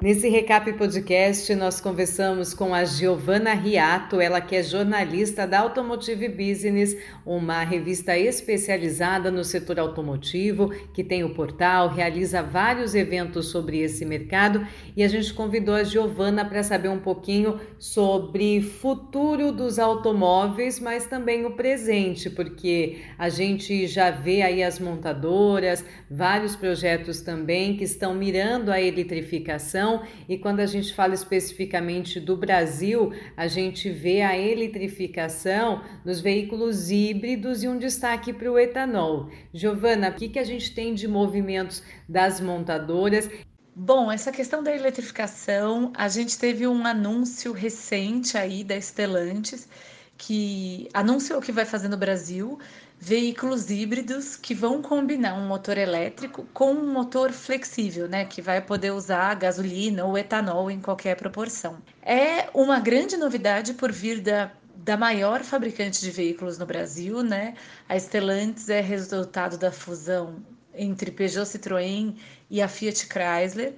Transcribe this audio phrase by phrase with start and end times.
[0.00, 6.28] Nesse Recap Podcast, nós conversamos com a Giovana Riato, ela que é jornalista da Automotive
[6.28, 6.96] Business,
[7.26, 14.04] uma revista especializada no setor automotivo, que tem o portal, realiza vários eventos sobre esse
[14.04, 14.64] mercado,
[14.96, 21.06] e a gente convidou a Giovana para saber um pouquinho sobre futuro dos automóveis, mas
[21.06, 27.82] também o presente, porque a gente já vê aí as montadoras, vários projetos também que
[27.82, 29.87] estão mirando a eletrificação
[30.28, 36.90] e quando a gente fala especificamente do Brasil, a gente vê a eletrificação nos veículos
[36.90, 39.30] híbridos e um destaque para o etanol.
[39.52, 43.28] Giovana, o que, que a gente tem de movimentos das montadoras?
[43.74, 49.68] Bom, essa questão da eletrificação, a gente teve um anúncio recente aí da Stellantis,
[50.16, 52.58] que anunciou que vai fazer no Brasil
[53.00, 58.60] veículos híbridos que vão combinar um motor elétrico com um motor flexível, né, que vai
[58.60, 61.78] poder usar gasolina ou etanol em qualquer proporção.
[62.02, 64.50] É uma grande novidade por vir da
[64.88, 67.54] da maior fabricante de veículos no Brasil, né?
[67.88, 70.36] A Stellantis é resultado da fusão
[70.72, 72.14] entre Peugeot Citroën
[72.48, 73.74] e a Fiat Chrysler.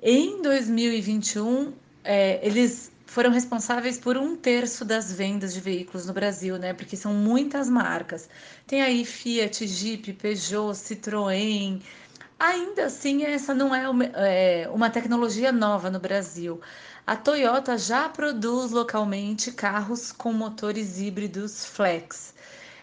[0.00, 1.72] Em 2021,
[2.04, 6.74] é, eles foram responsáveis por um terço das vendas de veículos no Brasil, né?
[6.74, 8.28] Porque são muitas marcas.
[8.66, 11.80] Tem aí Fiat, Jeep, Peugeot, Citroën.
[12.38, 16.60] Ainda assim, essa não é uma, é uma tecnologia nova no Brasil.
[17.06, 22.34] A Toyota já produz localmente carros com motores híbridos flex.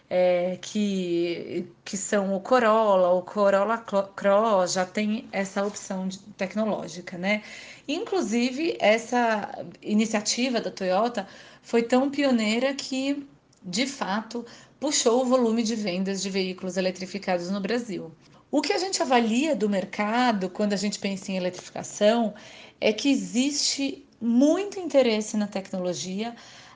[0.10, 7.42] É, que, que são o Corolla, o Corolla Cross, já tem essa opção tecnológica, né?
[7.88, 11.28] Inclusive, essa iniciativa da Toyota
[11.64, 13.26] foi tão pioneira que,
[13.64, 14.46] de fato,
[14.80, 18.12] puxou o volume de vendas de veículos eletrificados no Brasil.
[18.52, 22.36] O que a gente avalia do mercado quando a gente pensa em eletrificação
[22.80, 26.36] é que existe muito interesse na tecnologia,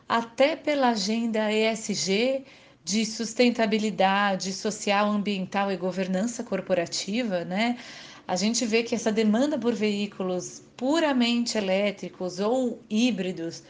[0.10, 2.46] até pela agenda ESG
[2.88, 7.78] de sustentabilidade social, ambiental e governança corporativa, né?
[8.26, 13.62] a gente vê que essa demanda por veículos puramente elétricos ou híbridos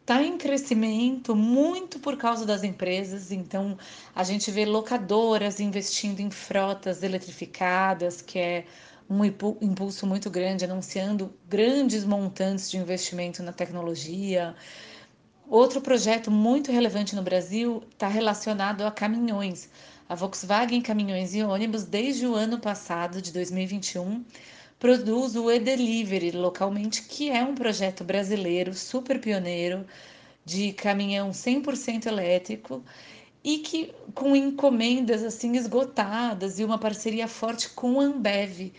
[0.00, 3.30] está em crescimento muito por causa das empresas.
[3.30, 3.76] Então,
[4.14, 8.64] a gente vê locadoras investindo em frotas eletrificadas, que é
[9.08, 14.54] um impulso muito grande, anunciando grandes montantes de investimento na tecnologia.
[15.52, 19.68] Outro projeto muito relevante no Brasil está relacionado a caminhões.
[20.08, 24.24] A Volkswagen Caminhões e Ônibus, desde o ano passado, de 2021,
[24.78, 29.84] produz o e-Delivery localmente, que é um projeto brasileiro super pioneiro
[30.42, 32.82] de caminhão 100% elétrico
[33.44, 38.72] e que com encomendas assim esgotadas e uma parceria forte com a Ambev,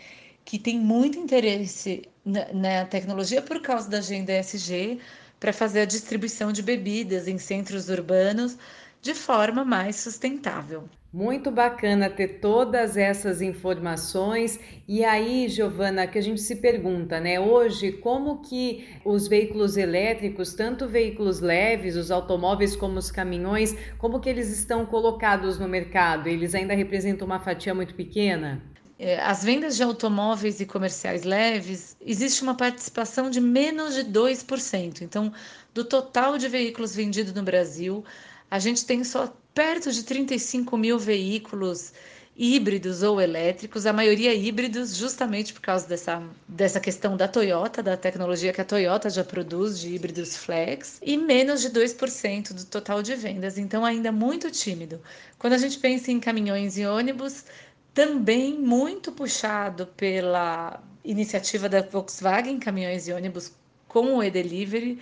[0.43, 4.99] que tem muito interesse na, na tecnologia por causa da agenda ESG
[5.43, 8.57] para fazer a distribuição de bebidas em centros urbanos
[9.01, 10.85] de forma mais sustentável.
[11.11, 14.57] Muito bacana ter todas essas informações.
[14.87, 17.41] E aí, Giovana, que a gente se pergunta, né?
[17.41, 24.21] Hoje, como que os veículos elétricos, tanto veículos leves, os automóveis como os caminhões, como
[24.21, 26.29] que eles estão colocados no mercado?
[26.29, 28.63] Eles ainda representam uma fatia muito pequena?
[28.99, 35.01] É, as vendas de automóveis e comerciais leves, existe uma participação de menos de 2%.
[35.01, 35.33] Então,
[35.73, 38.05] do total de veículos vendidos no Brasil,
[38.49, 41.91] a gente tem só perto de 35 mil veículos
[42.35, 47.95] híbridos ou elétricos, a maioria híbridos, justamente por causa dessa, dessa questão da Toyota, da
[47.95, 53.03] tecnologia que a Toyota já produz de híbridos flex, e menos de 2% do total
[53.03, 54.99] de vendas, então ainda muito tímido.
[55.37, 57.45] Quando a gente pensa em caminhões e ônibus,
[57.93, 63.51] também muito puxado pela iniciativa da Volkswagen Caminhões e Ônibus
[63.87, 64.99] com o e-delivery.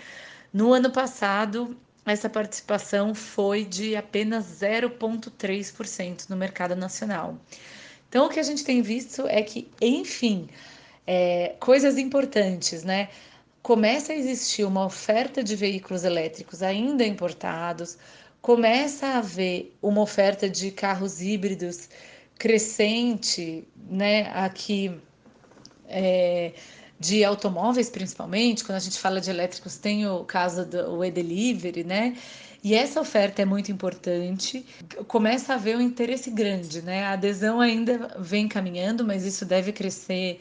[0.52, 7.38] No ano passado, essa participação foi de apenas 0,3% no mercado nacional.
[8.10, 10.50] Então, o que a gente tem visto é que, enfim,
[11.08, 13.10] é, coisas importantes, né?
[13.62, 17.98] Começa a existir uma oferta de veículos elétricos ainda importados,
[18.42, 21.88] começa a haver uma oferta de carros híbridos
[22.42, 24.32] crescente, né?
[24.34, 24.92] Aqui.
[25.88, 26.54] É,
[27.00, 32.16] de automóveis, principalmente, quando a gente fala de elétricos, tem o caso do e-delivery, né?
[32.64, 34.64] E essa oferta é muito importante.
[35.08, 37.04] Começa a haver um interesse grande, né?
[37.06, 40.40] A adesão ainda vem caminhando, mas isso deve crescer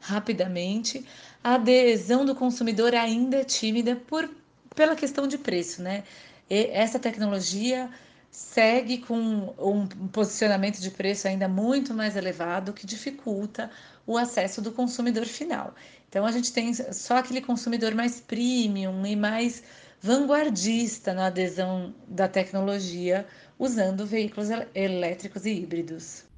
[0.00, 1.04] rapidamente.
[1.44, 4.28] A adesão do consumidor ainda é tímida por,
[4.74, 6.02] pela questão de preço, né?
[6.50, 7.88] E essa tecnologia
[8.30, 13.70] segue com um posicionamento de preço ainda muito mais elevado, que dificulta
[14.06, 15.74] o acesso do consumidor final.
[16.08, 19.62] Então, a gente tem só aquele consumidor mais premium e mais
[20.00, 23.26] vanguardista na adesão da tecnologia
[23.58, 26.29] usando veículos elétricos e híbridos.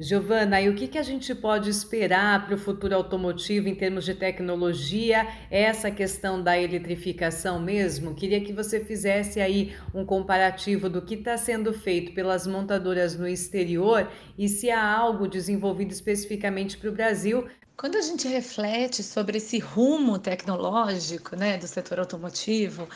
[0.00, 4.04] Giovana, e o que, que a gente pode esperar para o futuro automotivo em termos
[4.04, 5.26] de tecnologia?
[5.50, 8.14] Essa questão da eletrificação mesmo?
[8.14, 13.26] Queria que você fizesse aí um comparativo do que está sendo feito pelas montadoras no
[13.26, 14.08] exterior
[14.38, 17.48] e se há algo desenvolvido especificamente para o Brasil.
[17.76, 22.88] Quando a gente reflete sobre esse rumo tecnológico né, do setor automotivo,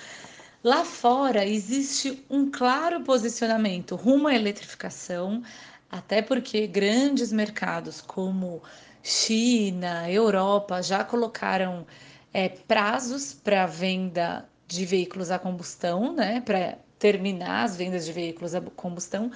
[0.63, 5.43] lá fora existe um claro posicionamento rumo à eletrificação
[5.93, 8.63] até porque grandes mercados como
[9.03, 11.87] China, Europa já colocaram
[12.33, 18.55] é, prazos para venda de veículos a combustão, né, para terminar as vendas de veículos
[18.55, 19.31] a combustão.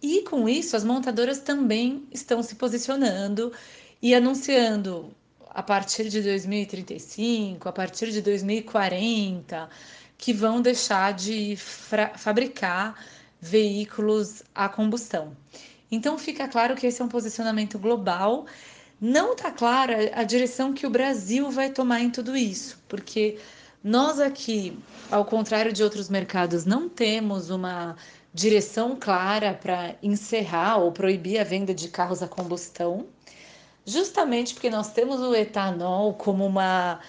[0.00, 3.52] E com isso, as montadoras também estão se posicionando
[4.00, 5.12] e anunciando
[5.50, 9.68] a partir de 2035, a partir de 2040,
[10.16, 12.94] que vão deixar de fabricar
[13.40, 15.34] veículos a combustão.
[15.90, 18.46] Então fica claro que esse é um posicionamento global.
[19.00, 23.38] Não está clara a direção que o Brasil vai tomar em tudo isso, porque
[23.84, 24.78] nós aqui,
[25.10, 27.96] ao contrário de outros mercados, não temos uma
[28.32, 33.06] direção clara para encerrar ou proibir a venda de carros a combustão,
[33.84, 37.00] justamente porque nós temos o etanol como uma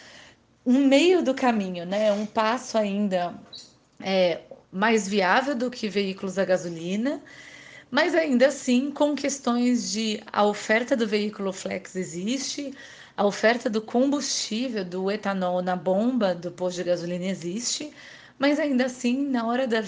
[0.66, 2.12] um meio do caminho, né?
[2.12, 3.34] Um passo ainda
[4.02, 4.42] é,
[4.72, 7.22] mais viável do que veículos a gasolina
[7.90, 12.74] mas ainda assim, com questões de a oferta do veículo flex existe,
[13.16, 17.92] a oferta do combustível, do etanol na bomba do posto de gasolina existe,
[18.38, 19.82] mas ainda assim, na hora da,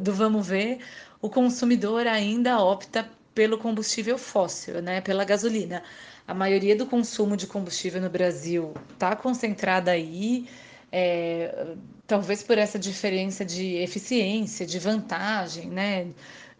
[0.00, 0.78] do vamos ver,
[1.20, 5.82] o consumidor ainda opta pelo combustível fóssil, né, pela gasolina.
[6.26, 10.48] A maioria do consumo de combustível no Brasil está concentrada aí,
[10.90, 11.74] é,
[12.06, 16.08] talvez por essa diferença de eficiência, de vantagem, né?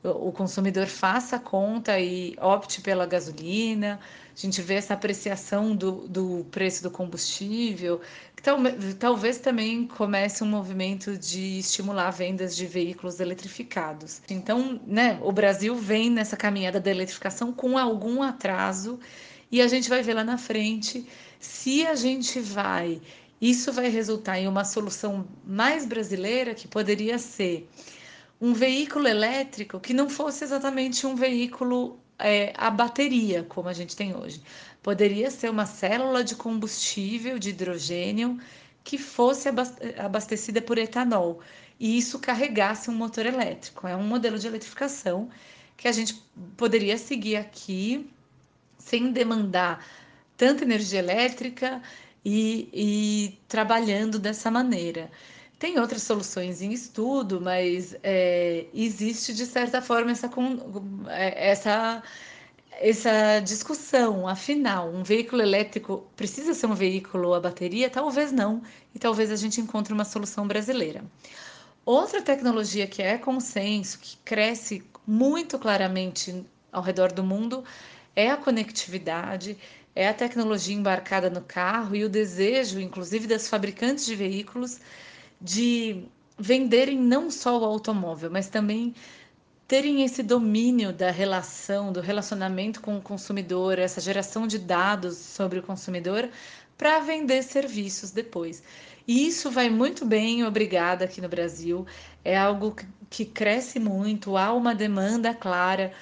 [0.05, 4.01] O consumidor faça a conta e opte pela gasolina.
[4.35, 8.01] A gente vê essa apreciação do, do preço do combustível,
[8.35, 8.59] que tal,
[8.99, 14.21] talvez também comece um movimento de estimular vendas de veículos eletrificados.
[14.29, 18.99] Então, né, o Brasil vem nessa caminhada da eletrificação com algum atraso
[19.53, 21.07] e a gente vai ver lá na frente
[21.39, 23.01] se a gente vai.
[23.41, 27.69] Isso vai resultar em uma solução mais brasileira que poderia ser
[28.43, 33.95] um veículo elétrico que não fosse exatamente um veículo é, a bateria, como a gente
[33.95, 34.43] tem hoje.
[34.83, 38.41] Poderia ser uma célula de combustível de hidrogênio
[38.83, 39.49] que fosse
[39.97, 41.41] abastecida por etanol
[41.79, 43.87] e isso carregasse um motor elétrico.
[43.87, 45.31] É um modelo de eletrificação
[45.77, 46.21] que a gente
[46.57, 48.11] poderia seguir aqui
[48.77, 49.87] sem demandar
[50.37, 51.81] tanta energia elétrica
[52.25, 55.09] e, e trabalhando dessa maneira.
[55.63, 60.29] Tem outras soluções em estudo, mas é, existe de certa forma essa,
[61.09, 62.03] é, essa,
[62.73, 64.27] essa discussão.
[64.27, 67.89] Afinal, um veículo elétrico precisa ser um veículo a bateria?
[67.89, 68.61] Talvez não,
[68.93, 71.05] e talvez a gente encontre uma solução brasileira.
[71.87, 77.63] Outra tecnologia que é consenso, que cresce muito claramente ao redor do mundo,
[78.17, 79.57] é a conectividade,
[79.95, 84.81] é a tecnologia embarcada no carro e o desejo, inclusive, das fabricantes de veículos
[85.43, 86.05] de
[86.39, 88.95] venderem não só o automóvel, mas também
[89.67, 95.59] terem esse domínio da relação, do relacionamento com o consumidor, essa geração de dados sobre
[95.59, 96.29] o consumidor
[96.77, 98.63] para vender serviços depois.
[99.07, 101.87] E isso vai muito bem, obrigada, aqui no Brasil.
[102.25, 102.77] É algo
[103.11, 105.93] que cresce muito, há uma demanda clara.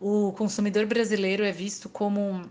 [0.00, 2.50] O consumidor brasileiro é visto como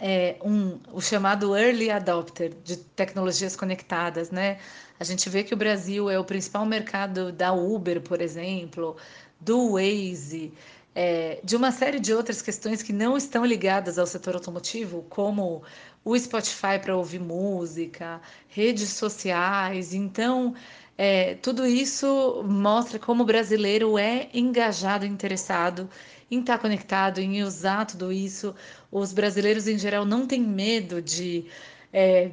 [0.00, 4.58] é, um, o chamado early adopter de tecnologias conectadas, né?
[4.98, 8.96] A gente vê que o Brasil é o principal mercado da Uber, por exemplo,
[9.40, 10.52] do Waze,
[10.94, 15.62] é, de uma série de outras questões que não estão ligadas ao setor automotivo, como
[16.04, 19.94] o Spotify para ouvir música, redes sociais.
[19.94, 20.54] Então,
[20.96, 25.88] é, tudo isso mostra como o brasileiro é engajado, interessado
[26.30, 28.54] em estar conectado, em usar tudo isso.
[28.90, 31.46] Os brasileiros, em geral, não têm medo de
[31.92, 32.30] é,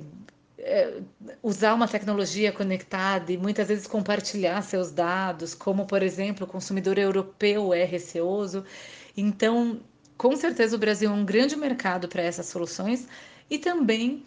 [0.57, 1.01] é,
[1.41, 6.97] usar uma tecnologia conectada e muitas vezes compartilhar seus dados, como, por exemplo, o consumidor
[6.97, 8.63] europeu é receoso.
[9.15, 9.79] Então,
[10.17, 13.07] com certeza, o Brasil é um grande mercado para essas soluções
[13.49, 14.23] e também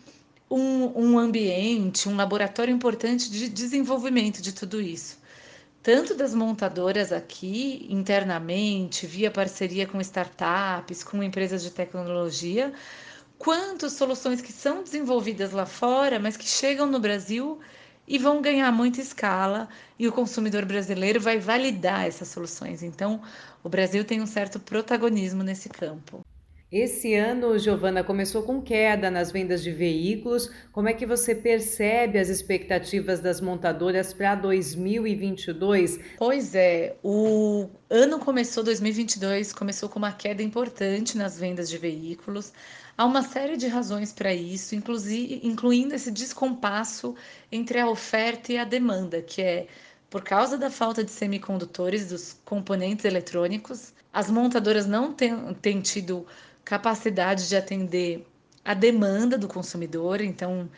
[0.52, 5.18] um, um ambiente, um laboratório importante de desenvolvimento de tudo isso.
[5.82, 12.72] tanto das montadoras aqui internamente, via parceria com startups, com empresas de tecnologia,
[13.38, 17.60] quanto soluções que são desenvolvidas lá fora, mas que chegam no Brasil
[18.06, 19.68] e vão ganhar muita escala
[19.98, 22.82] e o consumidor brasileiro vai validar essas soluções.
[22.82, 23.20] Então,
[23.64, 26.24] o Brasil tem um certo protagonismo nesse campo.
[26.72, 30.50] Esse ano, Giovana, começou com queda nas vendas de veículos.
[30.72, 36.00] Como é que você percebe as expectativas das montadoras para 2022?
[36.16, 42.54] Pois é, o ano começou 2022 começou com uma queda importante nas vendas de veículos.
[42.96, 47.14] Há uma série de razões para isso, incluindo esse descompasso
[47.50, 49.66] entre a oferta e a demanda, que é
[50.08, 56.26] por causa da falta de semicondutores, dos componentes eletrônicos, as montadoras não têm, têm tido
[56.64, 58.26] capacidade de atender
[58.64, 60.68] a demanda do consumidor, então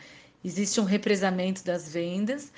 [0.43, 2.51] existe um represamento das vendas.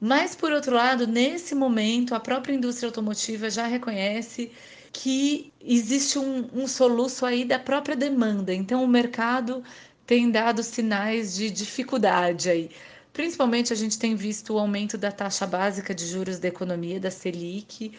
[0.00, 4.50] Mas, por outro lado, nesse momento, a própria indústria automotiva já reconhece
[4.92, 8.52] que existe um, um soluço aí da própria demanda.
[8.52, 9.62] Então, o mercado
[10.06, 12.70] tem dado sinais de dificuldade aí.
[13.12, 17.10] Principalmente, a gente tem visto o aumento da taxa básica de juros da economia, da
[17.10, 17.92] Selic,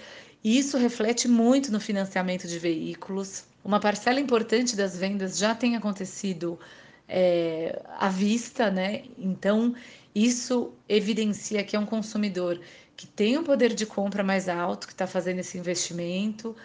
[0.44, 3.46] e isso reflete muito no financiamento de veículos.
[3.64, 6.60] Uma parcela importante das vendas já tem acontecido
[7.08, 9.04] é, à vista, né?
[9.18, 9.74] Então,
[10.14, 12.60] isso evidencia que é um consumidor
[12.96, 16.56] que tem um poder de compra mais alto, que está fazendo esse investimento,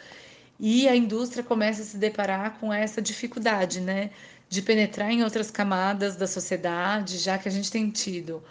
[0.61, 4.11] e a indústria começa a se deparar com essa dificuldade, né?
[4.49, 8.43] De penetrar em outras camadas da sociedade, já que a gente tem tido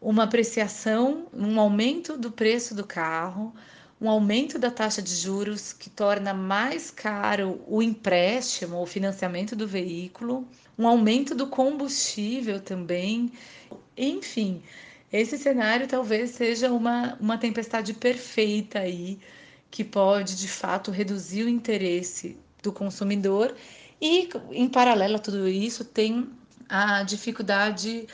[0.00, 3.54] uma apreciação, um aumento do preço do carro,
[4.00, 9.66] um aumento da taxa de juros que torna mais caro o empréstimo, o financiamento do
[9.66, 13.30] veículo, um aumento do combustível também.
[13.96, 14.62] Enfim,
[15.12, 19.18] esse cenário talvez seja uma, uma tempestade perfeita aí,
[19.70, 23.54] que pode de fato reduzir o interesse do consumidor.
[24.00, 26.26] E, em paralelo a tudo isso, tem
[26.68, 28.06] a dificuldade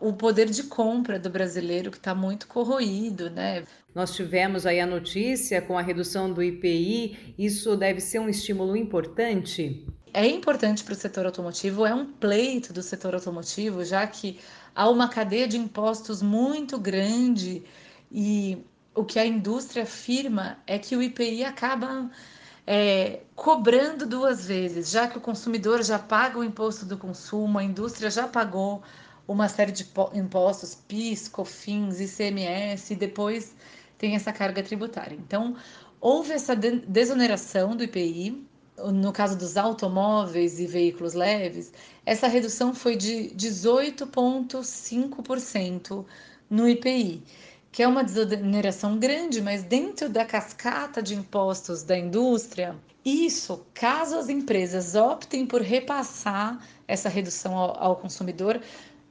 [0.00, 3.64] o poder de compra do brasileiro que está muito corroído, né?
[3.94, 8.76] Nós tivemos aí a notícia com a redução do IPI, isso deve ser um estímulo
[8.76, 9.86] importante?
[10.12, 14.40] É importante para o setor automotivo, é um pleito do setor automotivo, já que
[14.74, 17.62] há uma cadeia de impostos muito grande
[18.10, 18.58] e
[18.94, 22.10] o que a indústria afirma é que o IPI acaba
[22.66, 27.64] é, cobrando duas vezes, já que o consumidor já paga o imposto do consumo, a
[27.64, 28.82] indústria já pagou
[29.28, 33.54] uma série de impostos, PIS, COFINS, ICMS, e depois
[33.98, 35.14] tem essa carga tributária.
[35.14, 35.54] Então,
[36.00, 38.48] houve essa desoneração do IPI.
[38.92, 41.72] No caso dos automóveis e veículos leves,
[42.06, 46.06] essa redução foi de 18,5%
[46.48, 47.20] no IPI,
[47.72, 54.16] que é uma desoneração grande, mas dentro da cascata de impostos da indústria, isso, caso
[54.16, 58.60] as empresas optem por repassar essa redução ao, ao consumidor,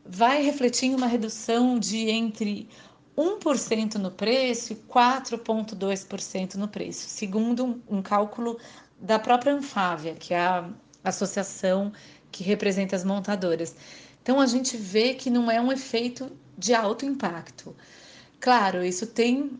[0.09, 2.69] vai refletir uma redução de entre
[3.17, 8.59] 1% no preço e 4,2% no preço, segundo um, um, cálculo
[8.99, 10.69] da própria Anfávia, que é a
[11.03, 11.91] associação
[12.31, 13.75] que representa as montadoras.
[14.21, 17.75] Então a gente vê que não é um efeito de alto impacto.
[18.39, 19.59] Claro, isso tem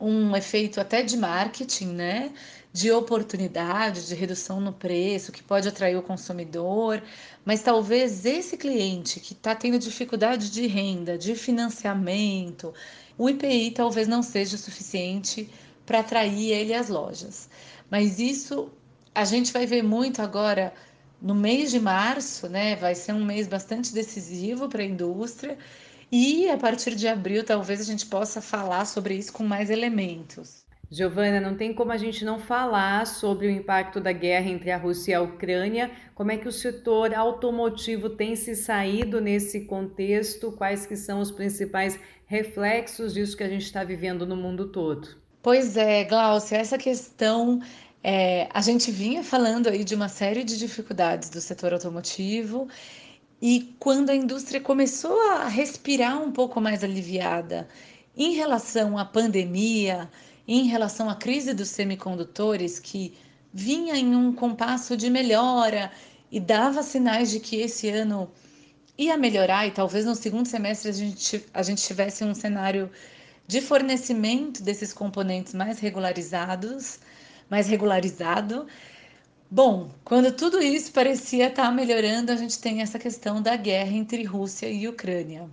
[0.00, 2.32] um efeito até de marketing, né?
[2.72, 7.02] De oportunidade, de redução no preço, que pode atrair o consumidor,
[7.44, 12.72] mas talvez esse cliente que está tendo dificuldade de renda, de financiamento,
[13.16, 15.50] o IPI talvez não seja suficiente
[15.86, 17.48] para atrair ele às lojas.
[17.90, 18.70] Mas isso
[19.14, 20.72] a gente vai ver muito agora
[21.20, 22.76] no mês de março, né?
[22.76, 25.58] Vai ser um mês bastante decisivo para a indústria
[26.12, 30.67] e a partir de abril, talvez a gente possa falar sobre isso com mais elementos.
[30.90, 34.78] Giovana, não tem como a gente não falar sobre o impacto da guerra entre a
[34.78, 35.90] Rússia e a Ucrânia.
[36.14, 40.50] Como é que o setor automotivo tem se saído nesse contexto?
[40.52, 45.08] Quais que são os principais reflexos disso que a gente está vivendo no mundo todo?
[45.42, 47.60] Pois é, Glaucia, essa questão
[48.02, 52.66] é, a gente vinha falando aí de uma série de dificuldades do setor automotivo
[53.40, 57.68] e quando a indústria começou a respirar um pouco mais aliviada
[58.16, 60.10] em relação à pandemia,
[60.48, 63.14] em relação à crise dos semicondutores, que
[63.52, 65.92] vinha em um compasso de melhora
[66.32, 68.30] e dava sinais de que esse ano
[68.96, 72.90] ia melhorar e talvez no segundo semestre a gente, a gente tivesse um cenário
[73.46, 76.98] de fornecimento desses componentes mais regularizados,
[77.50, 78.66] mais regularizado,
[79.50, 84.22] Bom, quando tudo isso parecia estar melhorando, a gente tem essa questão da guerra entre
[84.22, 85.48] Rússia e Ucrânia.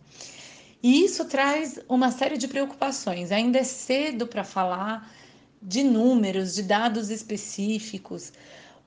[0.86, 3.32] E isso traz uma série de preocupações.
[3.32, 5.12] Ainda é cedo para falar
[5.60, 8.32] de números, de dados específicos.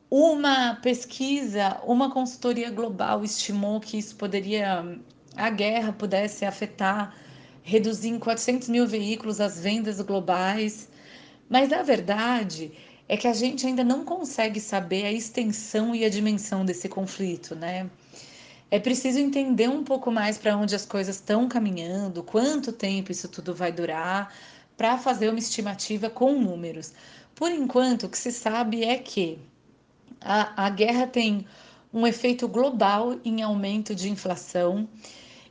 [0.09, 4.97] Uma pesquisa, uma consultoria global estimou que isso poderia,
[5.37, 7.17] a guerra pudesse afetar,
[7.65, 10.89] reduzir em 400 mil veículos as vendas globais.
[11.51, 12.71] Mas a verdade
[13.09, 17.57] é que a gente ainda não consegue saber a extensão e a dimensão desse conflito,
[17.57, 17.91] né?
[18.71, 23.29] É preciso entender um pouco mais para onde as coisas estão caminhando, quanto tempo isso
[23.29, 24.35] tudo vai durar,
[24.77, 26.93] para fazer uma estimativa com números.
[27.35, 29.39] Por enquanto, o que se sabe é que
[30.21, 31.47] a, a guerra tem
[31.93, 34.89] um efeito global em aumento de inflação,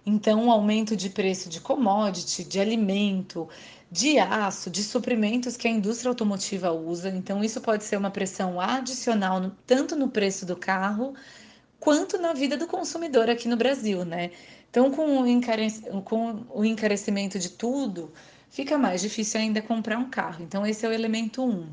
[0.05, 3.49] então, um aumento de preço de commodity, de alimento,
[3.91, 7.09] de aço, de suprimentos que a indústria automotiva usa.
[7.09, 11.13] Então, isso pode ser uma pressão adicional no, tanto no preço do carro
[11.79, 14.31] quanto na vida do consumidor aqui no Brasil, né?
[14.69, 18.11] Então, com o, encarec com o encarecimento de tudo,
[18.49, 20.43] fica mais difícil ainda comprar um carro.
[20.43, 21.69] Então, esse é o elemento um.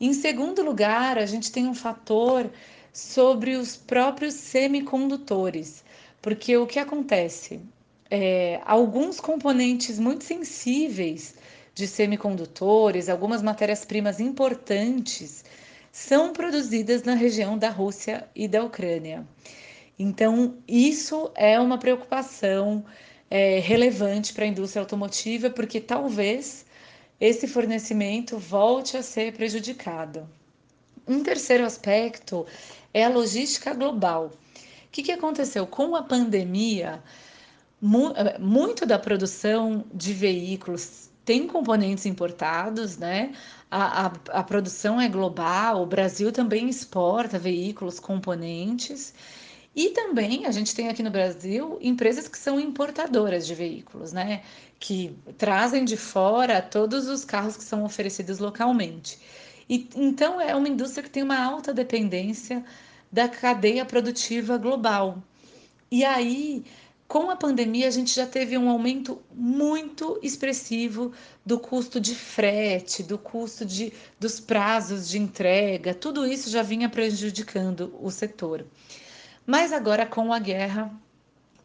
[0.00, 2.50] Em segundo lugar, a gente tem um fator
[2.92, 5.84] sobre os próprios semicondutores,
[6.20, 7.60] porque o que acontece?
[8.10, 11.34] É, alguns componentes muito sensíveis
[11.74, 15.44] de semicondutores, algumas matérias-primas importantes,
[15.92, 19.26] são produzidas na região da Rússia e da Ucrânia.
[19.98, 22.84] Então, isso é uma preocupação
[23.30, 26.64] é, relevante para a indústria automotiva, porque talvez
[27.20, 30.28] esse fornecimento volte a ser prejudicado.
[31.06, 32.46] Um terceiro aspecto
[32.94, 34.26] é a logística global.
[34.26, 35.66] O que, que aconteceu?
[35.66, 37.02] Com a pandemia,
[37.80, 43.34] mu muito da produção de veículos tem componentes importados, né?
[43.70, 49.12] A, a, a, produção é global, o Brasil também exporta veículos, componentes.
[49.76, 54.42] E também a gente tem aqui no Brasil empresas que são importadoras de veículos, né?
[54.80, 59.18] Que trazem de fora todos os carros que são oferecidos localmente.
[59.68, 62.64] E, então é uma indústria que tem uma alta dependência
[63.12, 65.22] da cadeia produtiva global.
[65.90, 66.64] E aí
[67.08, 71.10] com a pandemia, a gente já teve um aumento muito expressivo
[71.44, 76.86] do custo de frete, do custo de, dos prazos de entrega, tudo isso já vinha
[76.86, 78.66] prejudicando o setor.
[79.46, 80.92] Mas agora, com a guerra,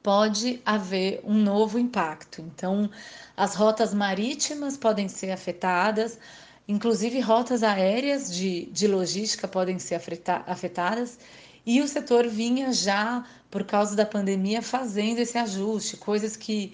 [0.01, 2.41] pode haver um novo impacto.
[2.41, 2.89] Então,
[3.35, 6.17] as rotas marítimas podem ser afetadas,
[6.65, 9.99] inclusive rotas aéreas de, de logística podem ser
[10.47, 11.19] afetadas,
[11.65, 16.73] e o setor vinha já por causa da pandemia, fazendo esse ajuste, coisas que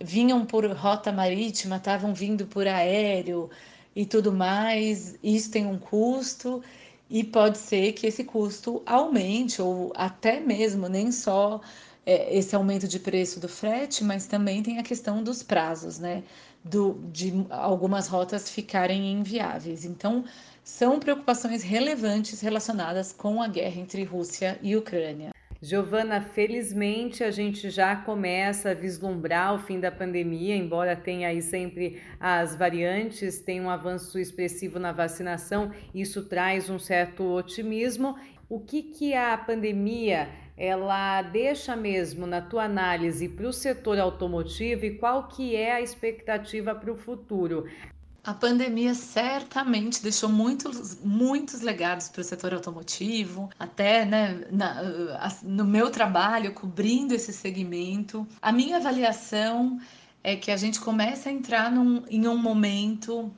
[0.00, 3.50] vinham por rota marítima, estavam vindo por aéreo
[3.96, 5.16] e tudo mais.
[5.22, 6.62] Isso tem um custo
[7.10, 11.60] e pode ser que esse custo aumente, ou até mesmo nem só
[12.06, 16.22] é, esse aumento de preço do frete, mas também tem a questão dos prazos, né?
[16.64, 19.84] Do, de algumas rotas ficarem inviáveis.
[19.84, 20.24] Então,
[20.68, 25.30] são preocupações relevantes relacionadas com a guerra entre Rússia e Ucrânia.
[25.62, 31.40] Giovana, felizmente a gente já começa a vislumbrar o fim da pandemia, embora tenha aí
[31.40, 38.16] sempre as variantes, tem um avanço expressivo na vacinação, isso traz um certo otimismo.
[38.46, 44.84] O que, que a pandemia ela deixa mesmo na tua análise para o setor automotivo
[44.84, 47.64] e qual que é a expectativa para o futuro?
[48.24, 55.64] A pandemia certamente deixou muitos, muitos legados para o setor automotivo, até né, na, no
[55.64, 58.26] meu trabalho cobrindo esse segmento.
[58.42, 59.80] A minha avaliação
[60.22, 63.32] é que a gente começa a entrar num, em um momento,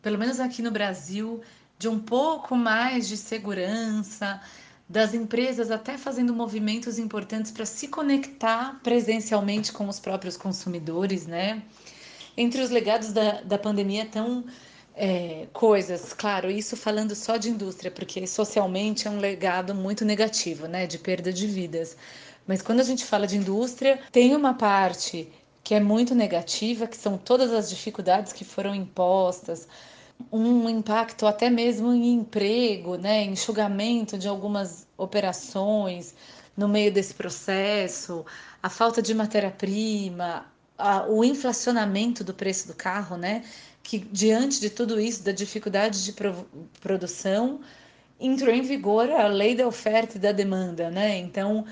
[0.00, 1.40] pelo menos aqui no Brasil,
[1.78, 4.40] de um pouco mais de segurança,
[4.88, 11.62] das empresas até fazendo movimentos importantes para se conectar presencialmente com os próprios consumidores, né?
[12.36, 14.44] Entre os legados da, da pandemia estão
[14.94, 20.66] é, coisas, claro, isso falando só de indústria, porque socialmente é um legado muito negativo,
[20.66, 21.96] né, de perda de vidas.
[22.46, 25.28] Mas quando a gente fala de indústria, tem uma parte
[25.62, 29.66] que é muito negativa, que são todas as dificuldades que foram impostas,
[30.32, 36.14] um impacto até mesmo em emprego, né, enxugamento de algumas operações
[36.56, 38.24] no meio desse processo,
[38.62, 40.46] a falta de matéria-prima,
[40.78, 43.44] a, o inflacionamento do preço do carro, né?
[43.82, 46.46] Que diante de tudo isso, da dificuldade de pro,
[46.80, 47.60] produção,
[48.20, 51.18] entrou em vigor a lei da oferta e da demanda, né?
[51.18, 51.64] Então,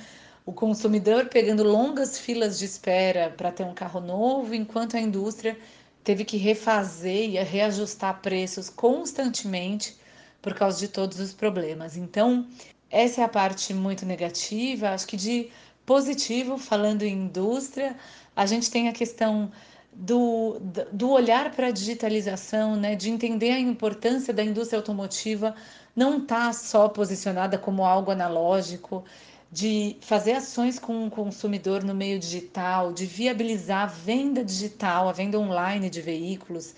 [0.47, 5.59] o consumidor pegando longas filas de espera para ter um carro novo, enquanto a indústria
[6.03, 9.97] teve que refazer e reajustar preços constantemente
[10.43, 11.97] por causa de todos os problemas.
[11.97, 12.47] Então,
[12.90, 15.51] essa é a parte muito negativa, acho que de
[15.87, 17.97] positivo, falando em indústria.
[18.35, 19.51] A gente tem a questão
[19.92, 20.61] do,
[20.92, 25.55] do olhar para a digitalização, né, de entender a importância da indústria automotiva,
[25.94, 29.05] não está só posicionada como algo analógico,
[29.53, 35.12] de fazer ações com o consumidor no meio digital, de viabilizar a venda digital, a
[35.12, 36.75] venda online de veículos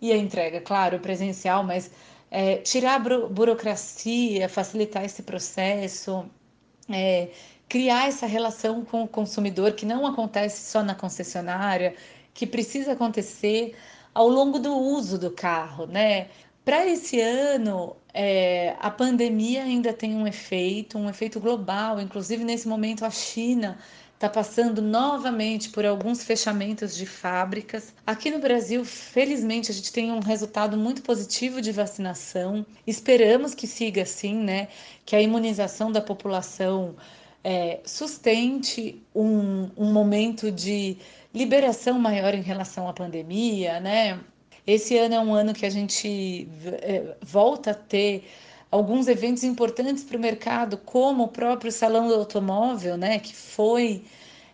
[0.00, 1.90] e a entrega, claro, presencial, mas
[2.30, 6.24] é, tirar a burocracia, facilitar esse processo,
[6.88, 7.30] é,
[7.72, 11.94] criar essa relação com o consumidor que não acontece só na concessionária,
[12.34, 13.74] que precisa acontecer
[14.12, 16.28] ao longo do uso do carro, né?
[16.66, 21.98] Para esse ano, é, a pandemia ainda tem um efeito, um efeito global.
[21.98, 23.78] Inclusive, nesse momento, a China
[24.16, 27.94] está passando novamente por alguns fechamentos de fábricas.
[28.06, 32.66] Aqui no Brasil, felizmente, a gente tem um resultado muito positivo de vacinação.
[32.86, 34.68] Esperamos que siga assim, né?
[35.06, 36.96] Que a imunização da população
[37.44, 40.96] é, sustente um, um momento de
[41.34, 44.20] liberação maior em relação à pandemia, né?
[44.66, 48.24] Esse ano é um ano que a gente é, volta a ter
[48.70, 54.02] alguns eventos importantes para o mercado, como o próprio Salão do Automóvel, né, que foi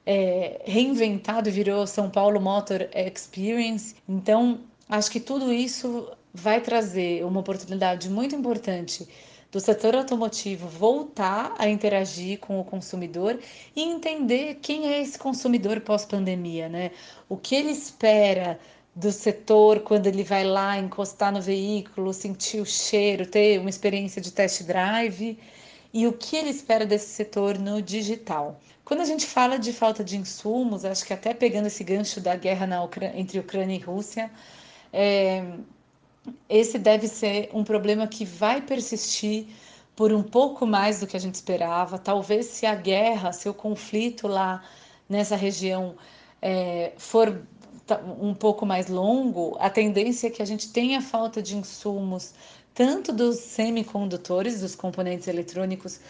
[0.05, 3.95] é, reinventado e virou São Paulo Motor Experience.
[4.09, 9.07] Então, acho que tudo isso vai trazer uma oportunidade muito importante
[9.51, 13.39] do setor automotivo voltar a interagir com o consumidor
[13.75, 16.91] e entender quem é esse consumidor pós-pandemia, né?
[17.29, 18.61] O que ele espera
[18.95, 24.21] do setor quando ele vai lá encostar no veículo, sentir o cheiro, ter uma experiência
[24.21, 25.39] de test drive
[25.95, 28.61] e o que ele espera desse setor no digital.
[28.85, 32.35] Quando a gente fala de falta de insumos, acho que até pegando esse gancho da
[32.37, 34.31] guerra na entre Ucrânia e Rússia,
[34.93, 35.45] é,
[36.49, 39.47] esse deve ser um problema que vai persistir
[39.95, 41.99] por um pouco mais do que a gente esperava.
[41.99, 44.63] Talvez se a guerra, se o conflito lá
[45.09, 45.97] nessa região
[46.41, 47.43] é, for
[48.21, 52.35] um pouco mais longo, a tendência é que a gente tenha falta de insumos,
[52.75, 56.01] tanto dos semicondutores, dos componentes eletrônicos,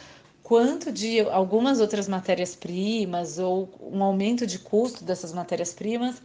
[0.42, 6.20] quanto de algumas outras matérias-primas ou um aumento de custo dessas matérias-primas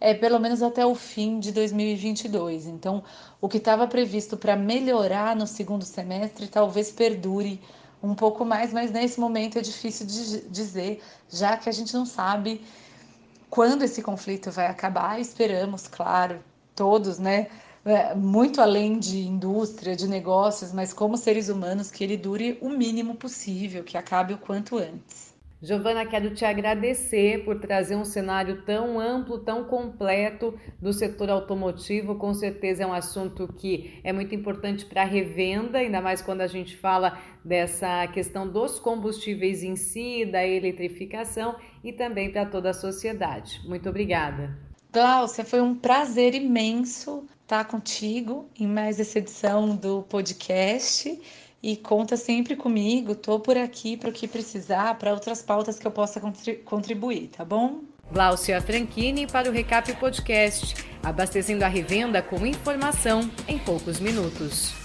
[0.00, 2.66] é pelo menos até o fim de 2022.
[2.66, 3.04] Então,
[3.40, 7.60] o que estava previsto para melhorar no segundo semestre talvez perdure
[8.02, 12.06] um pouco mais, mas nesse momento é difícil de dizer, já que a gente não
[12.06, 12.62] sabe
[13.50, 15.20] quando esse conflito vai acabar.
[15.20, 16.42] Esperamos, claro,
[16.74, 17.48] todos, né?
[17.84, 22.68] É, muito além de indústria, de negócios, mas como seres humanos, que ele dure o
[22.68, 25.34] mínimo possível, que acabe o quanto antes.
[25.62, 32.14] Giovana, quero te agradecer por trazer um cenário tão amplo, tão completo do setor automotivo.
[32.14, 36.40] Com certeza é um assunto que é muito importante para a revenda, ainda mais quando
[36.40, 42.70] a gente fala dessa questão dos combustíveis em si, da eletrificação e também para toda
[42.70, 43.60] a sociedade.
[43.66, 44.56] Muito obrigada.
[44.90, 51.20] Glaucia, foi um prazer imenso estar contigo em mais essa edição do podcast
[51.62, 53.14] e conta sempre comigo.
[53.14, 56.20] Tô por aqui para o que precisar, para outras pautas que eu possa
[56.64, 57.80] contribuir, tá bom?
[58.12, 64.79] Glaucia Franchini para o Recap Podcast, abastecendo a revenda com informação em poucos minutos.